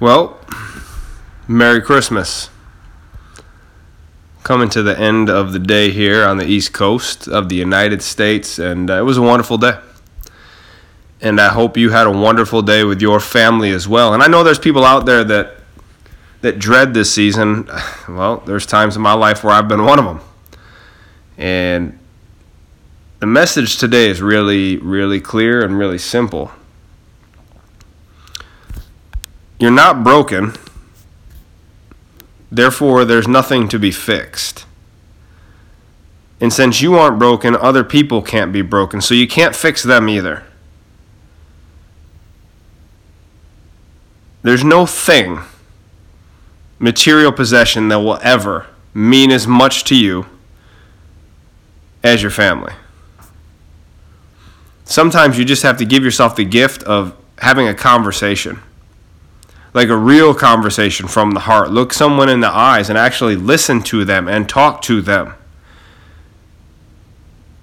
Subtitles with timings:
[0.00, 0.38] Well,
[1.46, 2.48] Merry Christmas.
[4.42, 8.00] Coming to the end of the day here on the East Coast of the United
[8.00, 9.78] States, and uh, it was a wonderful day.
[11.20, 14.14] And I hope you had a wonderful day with your family as well.
[14.14, 15.56] And I know there's people out there that
[16.40, 17.68] that dread this season.
[18.08, 20.20] Well, there's times in my life where I've been one of them.
[21.36, 21.98] And
[23.18, 26.50] the message today is really, really clear and really simple.
[29.60, 30.54] You're not broken,
[32.50, 34.64] therefore, there's nothing to be fixed.
[36.40, 40.08] And since you aren't broken, other people can't be broken, so you can't fix them
[40.08, 40.44] either.
[44.40, 45.40] There's no thing,
[46.78, 50.24] material possession, that will ever mean as much to you
[52.02, 52.72] as your family.
[54.86, 58.62] Sometimes you just have to give yourself the gift of having a conversation
[59.72, 61.70] like a real conversation from the heart.
[61.70, 65.34] Look someone in the eyes and actually listen to them and talk to them.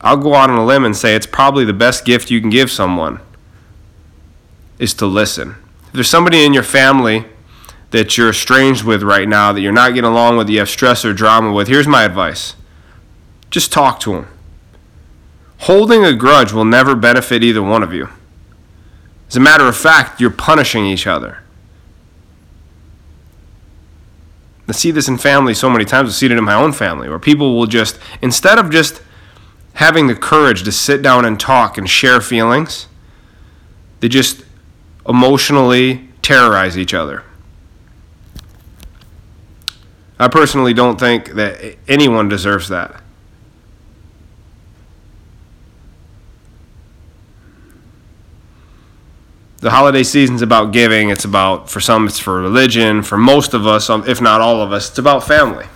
[0.00, 2.50] I'll go out on a limb and say it's probably the best gift you can
[2.50, 3.20] give someone
[4.78, 5.56] is to listen.
[5.88, 7.24] If there's somebody in your family
[7.90, 11.04] that you're estranged with right now, that you're not getting along with, you have stress
[11.04, 12.54] or drama with, here's my advice
[13.48, 14.28] just talk to them.
[15.60, 18.08] Holding a grudge will never benefit either one of you.
[19.28, 21.42] As a matter of fact, you're punishing each other.
[24.68, 26.08] I see this in family so many times.
[26.08, 29.00] I've seen it in my own family where people will just, instead of just
[29.74, 32.88] having the courage to sit down and talk and share feelings,
[34.00, 34.44] they just
[35.08, 37.22] emotionally terrorize each other.
[40.18, 43.02] I personally don't think that anyone deserves that.
[49.66, 51.10] The holiday season's about giving.
[51.10, 53.02] It's about, for some, it's for religion.
[53.02, 55.66] For most of us, um, if not all of us, it's about family.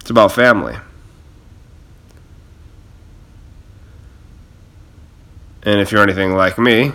[0.00, 0.76] It's about family.
[5.64, 6.92] And if you're anything like me,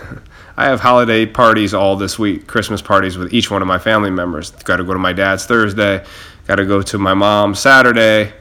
[0.58, 4.10] I have holiday parties all this week, Christmas parties with each one of my family
[4.10, 4.50] members.
[4.50, 6.04] Got to go to my dad's Thursday,
[6.46, 8.34] got to go to my mom's Saturday,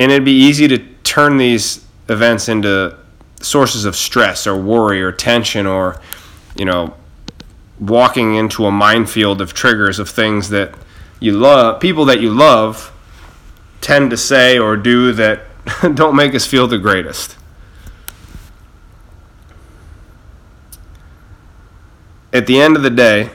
[0.00, 2.96] and it'd be easy to turn these events into
[3.40, 6.00] sources of stress or worry or tension or
[6.56, 6.94] you know
[7.78, 10.74] walking into a minefield of triggers of things that
[11.20, 12.92] you love people that you love
[13.80, 15.42] tend to say or do that
[15.94, 17.36] don't make us feel the greatest.
[22.32, 23.30] At the end of the day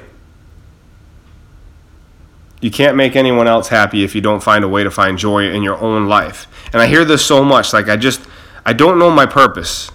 [2.65, 5.51] you can't make anyone else happy if you don't find a way to find joy
[5.51, 6.47] in your own life.
[6.73, 8.19] And I hear this so much like I just
[8.65, 9.91] I don't know my purpose.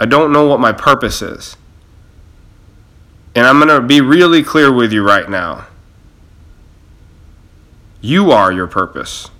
[0.00, 1.56] I don't know what my purpose is.
[3.36, 5.68] And I'm going to be really clear with you right now.
[8.00, 9.30] You are your purpose.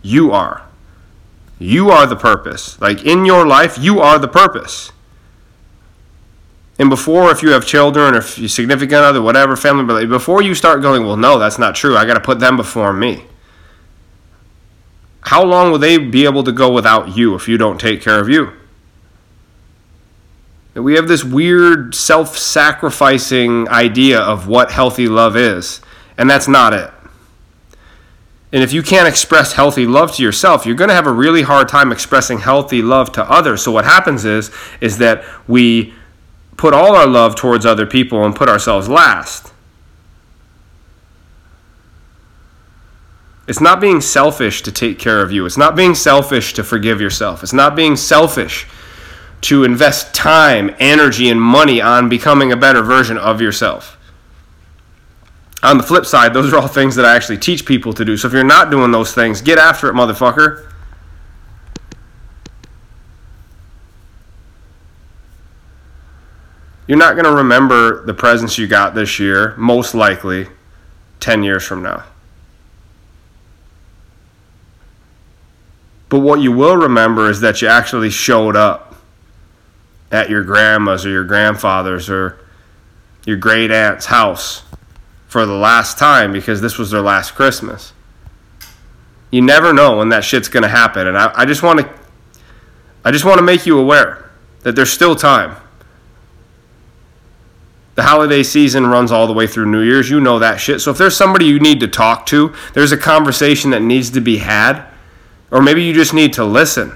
[0.00, 0.62] You are.
[1.58, 2.80] You are the purpose.
[2.80, 4.92] Like in your life, you are the purpose.
[6.78, 10.42] And before, if you have children or if you significant other, whatever, family, but before
[10.42, 11.96] you start going, well, no, that's not true.
[11.96, 13.24] I got to put them before me.
[15.22, 18.20] How long will they be able to go without you if you don't take care
[18.20, 18.52] of you?
[20.74, 25.80] We have this weird self sacrificing idea of what healthy love is,
[26.16, 26.90] and that's not it.
[28.52, 31.42] And if you can't express healthy love to yourself, you're going to have a really
[31.42, 33.62] hard time expressing healthy love to others.
[33.62, 34.50] So what happens is
[34.80, 35.92] is that we
[36.58, 39.52] put all our love towards other people and put ourselves last.
[43.46, 45.46] It's not being selfish to take care of you.
[45.46, 47.42] It's not being selfish to forgive yourself.
[47.42, 48.66] It's not being selfish
[49.42, 53.96] to invest time, energy, and money on becoming a better version of yourself.
[55.62, 58.16] On the flip side, those are all things that I actually teach people to do.
[58.16, 60.70] So if you're not doing those things, get after it, motherfucker.
[66.88, 70.48] You're not going to remember the presents you got this year, most likely
[71.20, 72.04] 10 years from now.
[76.08, 78.94] But what you will remember is that you actually showed up
[80.10, 82.38] at your grandma's or your grandfather's or
[83.26, 84.62] your great aunt's house
[85.26, 87.92] for the last time because this was their last Christmas.
[89.30, 91.90] You never know when that shit's gonna happen, and I, I just want to,
[93.04, 94.30] I just want to make you aware
[94.62, 95.56] that there's still time.
[97.98, 100.08] The holiday season runs all the way through New Year's.
[100.08, 100.80] You know that shit.
[100.80, 104.20] So if there's somebody you need to talk to, there's a conversation that needs to
[104.20, 104.86] be had,
[105.50, 106.94] Or maybe you just need to listen.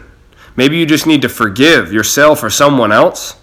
[0.54, 3.34] Maybe you just need to forgive yourself or someone else.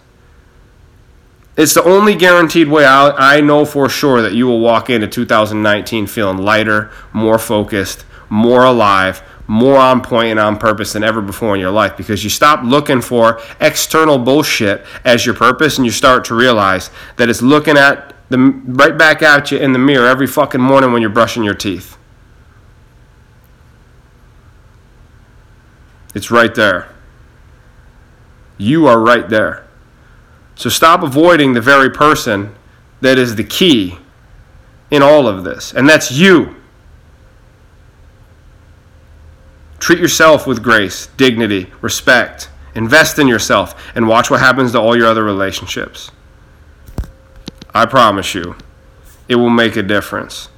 [1.58, 3.10] It's the only guaranteed way I,
[3.40, 8.64] I know for sure that you will walk into 2019 feeling lighter, more focused, more
[8.64, 12.30] alive, more on point and on purpose than ever before in your life because you
[12.30, 17.42] stop looking for external bullshit as your purpose and you start to realize that it's
[17.42, 21.10] looking at the right back at you in the mirror every fucking morning when you're
[21.10, 21.98] brushing your teeth.
[26.14, 26.88] It's right there.
[28.60, 29.68] You are right there.
[30.54, 32.56] So stop avoiding the very person
[33.02, 33.98] that is the key
[34.92, 36.56] in all of this, and that's you.
[39.90, 42.48] Treat yourself with grace, dignity, respect.
[42.76, 46.12] Invest in yourself and watch what happens to all your other relationships.
[47.74, 48.56] I promise you,
[49.28, 50.50] it will make a difference.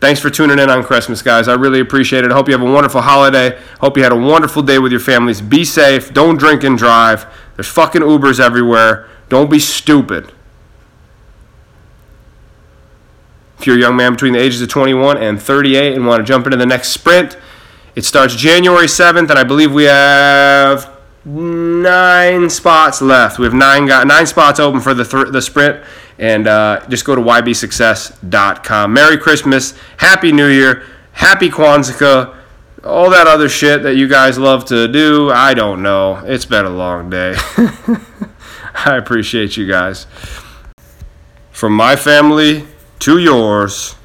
[0.00, 1.46] Thanks for tuning in on Christmas, guys.
[1.46, 2.32] I really appreciate it.
[2.32, 3.56] I hope you have a wonderful holiday.
[3.80, 5.40] Hope you had a wonderful day with your families.
[5.40, 6.12] Be safe.
[6.12, 7.26] Don't drink and drive.
[7.54, 9.08] There's fucking Ubers everywhere.
[9.28, 10.32] Don't be stupid.
[13.60, 16.24] If you're a young man between the ages of 21 and 38 and want to
[16.24, 17.36] jump into the next sprint,
[17.94, 20.90] it starts January 7th, and I believe we have
[21.24, 23.38] nine spots left.
[23.38, 25.84] We have nine got nine spots open for the th- the sprint,
[26.18, 28.92] and uh, just go to ybsuccess.com.
[28.92, 32.36] Merry Christmas, Happy New Year, Happy Kwanzaa,
[32.84, 35.30] all that other shit that you guys love to do.
[35.30, 36.16] I don't know.
[36.24, 37.34] It's been a long day.
[38.74, 40.06] I appreciate you guys.
[41.50, 42.66] From my family
[43.00, 43.96] to yours,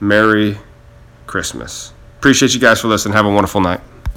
[0.00, 0.58] Merry
[1.26, 1.93] Christmas.
[2.24, 3.12] Appreciate you guys for listening.
[3.12, 3.80] Have a wonderful night.